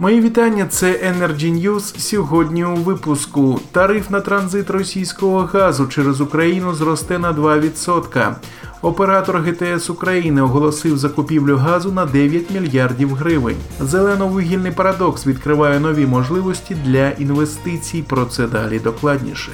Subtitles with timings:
[0.00, 0.66] Мої вітання.
[0.66, 1.98] Це Energy News.
[1.98, 3.60] Сьогодні у випуску.
[3.72, 8.34] Тариф на транзит російського газу через Україну зросте на 2%.
[8.82, 13.56] Оператор ГТС України оголосив закупівлю газу на 9 мільярдів гривень.
[13.80, 18.04] Зелено-вугільний парадокс відкриває нові можливості для інвестицій.
[18.08, 19.50] Про це далі докладніше.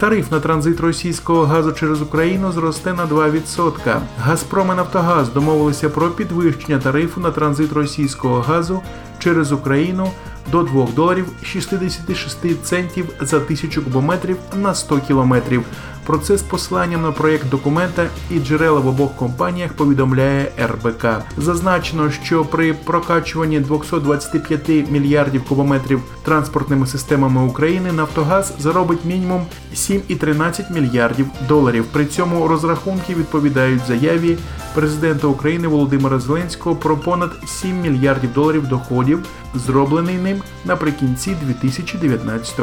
[0.00, 4.00] Тариф на транзит російського газу через Україну зросте на 2%.
[4.18, 8.82] Газпром і Нафтогаз домовилися про підвищення тарифу на транзит російського газу
[9.18, 10.10] через Україну
[10.52, 15.64] до 2 доларів 66 центів за тисячу кубометрів на 100 кілометрів.
[16.10, 21.06] Про це з посиланням на проєкт документа і джерела в обох компаніях повідомляє РБК.
[21.38, 31.26] Зазначено, що при прокачуванні 225 мільярдів кубометрів транспортними системами України Нафтогаз заробить мінімум 7,13 мільярдів
[31.48, 31.84] доларів.
[31.92, 34.38] При цьому розрахунки відповідають заяві
[34.74, 42.58] президента України Володимира Зеленського про понад 7 мільярдів доларів доходів, зроблений ним наприкінці 2019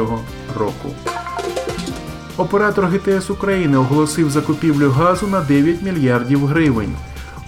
[0.58, 0.90] року.
[2.38, 6.96] Оператор ГТС України оголосив закупівлю газу на 9 мільярдів гривень.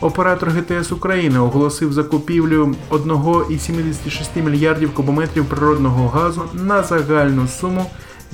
[0.00, 7.86] Оператор ГТС України оголосив закупівлю 1,76 мільярдів кубометрів природного газу на загальну суму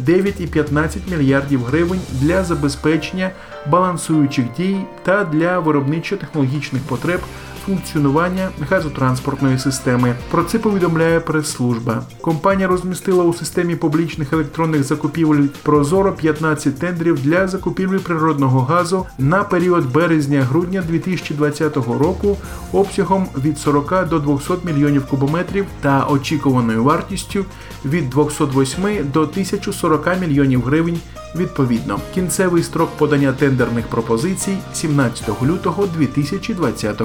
[0.05, 3.31] 9,15 мільярдів гривень для забезпечення
[3.71, 7.21] балансуючих дій та для виробничо-технологічних потреб
[7.67, 10.15] функціонування газотранспортної системи.
[10.31, 12.03] Про це повідомляє прес-служба.
[12.21, 19.45] Компанія розмістила у системі публічних електронних закупівель Прозоро 15 тендерів для закупівлі природного газу на
[19.45, 22.37] період березня-грудня 2020 року
[22.73, 27.45] обсягом від 40 до 200 мільйонів кубометрів та очікуваною вартістю
[27.85, 31.01] від 208 до 1040 мільйонів гривень
[31.37, 32.01] відповідно.
[32.15, 37.01] Кінцевий строк подання тендерних пропозицій 17 лютого 2020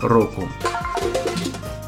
[0.00, 0.48] року.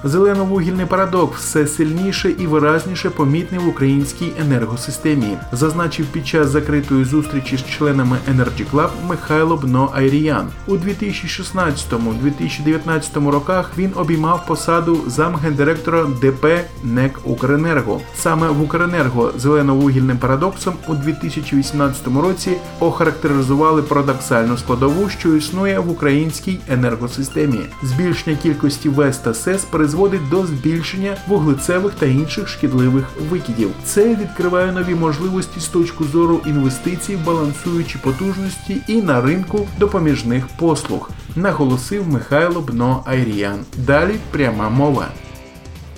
[0.04, 7.56] Зелено-вугільний парадокс все сильніше і виразніше помітний в українській енергосистемі, зазначив під час закритої зустрічі
[7.56, 10.48] з членами Energy Club Михайло Бно Айріян.
[10.66, 16.46] У 2016-2019 роках він обіймав посаду замгендиректора ДП
[16.82, 18.00] НЕК Укренерго.
[18.16, 26.58] Саме в Укренерго зелено-вугільним парадоксом у 2018 році охарактеризували парадоксальну складову, що існує в українській
[26.68, 27.60] енергосистемі.
[27.82, 33.70] Збільшення кількості ВЕС та СЕС призводить призводить до збільшення вуглецевих та інших шкідливих викидів.
[33.84, 41.10] Це відкриває нові можливості з точки зору інвестицій, балансуючі потужності і на ринку допоміжних послуг,
[41.36, 43.58] наголосив Михайло Бно Айріян.
[43.76, 45.08] Далі пряма мова.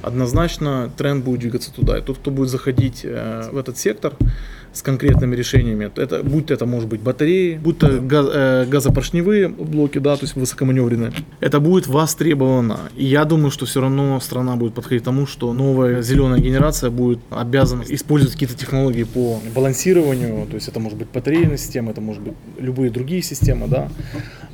[0.06, 1.98] Однозначно тренд будет двигаться туда.
[1.98, 4.14] И тот, кто будет заходить э, в этот сектор,
[4.76, 5.90] с конкретными решениями.
[5.96, 10.36] Это, будь это, может быть, батареи, будь то газ, э, газопоршневые блоки, да, то есть
[10.36, 11.12] высокоманевренные.
[11.40, 12.78] Это будет востребовано.
[12.94, 16.90] И я думаю, что все равно страна будет подходить к тому, что новая зеленая генерация
[16.90, 22.00] будет обязана использовать какие-то технологии по балансированию, то есть это может быть батарейная система, это
[22.00, 23.88] может быть любые другие системы, да.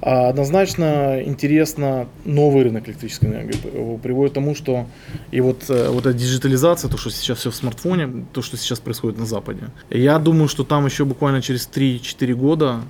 [0.05, 4.87] А однозначно интересно новый рынок электрической энергии приводит к тому, что
[5.31, 8.81] и вот, э, вот эта диджитализация, то, что сейчас все в смартфоне, то, что сейчас
[8.81, 12.81] происходит на Западе, я думаю, что там еще буквально через 3-4 года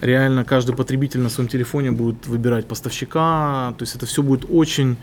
[0.00, 3.74] реально каждый потребитель на своем телефоне будет выбирать поставщика.
[3.76, 4.96] То есть это все будет очень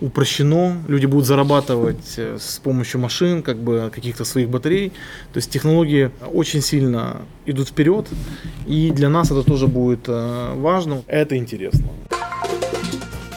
[0.00, 0.76] упрощено.
[0.88, 4.90] Люди будут зарабатывать э, с помощью машин, как бы каких-то своих батарей.
[5.32, 8.06] То есть технологии очень сильно идут вперед.
[8.66, 10.54] И для нас это тоже будет э,
[10.96, 11.20] важно.
[11.20, 11.86] Это интересно.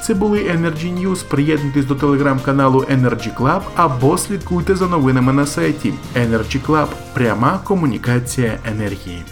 [0.01, 1.25] Це були Energy News.
[1.25, 6.87] Приєднуйтесь до телеграм-каналу Energy Club або слідкуйте за новинами на сайті Energy Club.
[7.13, 9.23] Пряма комунікація енергії.